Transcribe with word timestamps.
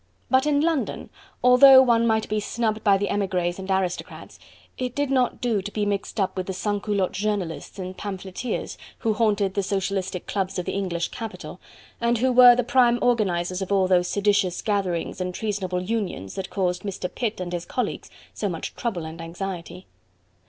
But 0.31 0.47
in 0.47 0.61
London, 0.61 1.11
although 1.43 1.79
one 1.83 2.07
might 2.07 2.27
be 2.27 2.39
snubbed 2.39 2.83
by 2.83 2.97
the 2.97 3.09
emigres 3.09 3.59
and 3.59 3.69
aristocrats 3.69 4.39
it 4.75 4.95
did 4.95 5.11
not 5.11 5.41
do 5.41 5.61
to 5.61 5.71
be 5.71 5.85
mixed 5.85 6.19
up 6.19 6.35
with 6.35 6.47
the 6.47 6.53
sans 6.53 6.81
culotte 6.81 7.11
journalists 7.11 7.77
and 7.77 7.95
pamphleteers 7.95 8.79
who 8.97 9.13
haunted 9.13 9.53
the 9.53 9.61
Socialistic 9.61 10.25
clubs 10.25 10.57
of 10.57 10.65
the 10.65 10.71
English 10.71 11.09
capital, 11.09 11.61
and 12.01 12.17
who 12.17 12.31
were 12.33 12.55
the 12.55 12.63
prime 12.63 12.97
organizers 12.99 13.61
of 13.61 13.71
all 13.71 13.87
those 13.87 14.07
seditious 14.07 14.59
gatherings 14.63 15.21
and 15.21 15.35
treasonable 15.35 15.83
unions 15.83 16.33
that 16.33 16.49
caused 16.49 16.81
Mr. 16.81 17.07
Pitt 17.13 17.39
and 17.39 17.53
his 17.53 17.65
colleagues 17.67 18.09
so 18.33 18.49
much 18.49 18.73
trouble 18.73 19.05
and 19.05 19.21
anxiety. 19.21 19.85